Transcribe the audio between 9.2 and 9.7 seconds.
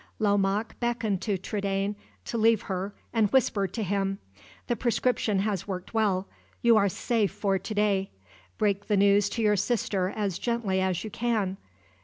to your